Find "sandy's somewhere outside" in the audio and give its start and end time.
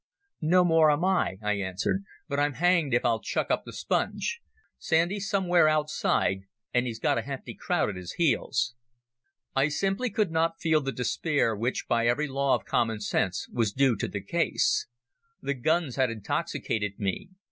4.79-6.45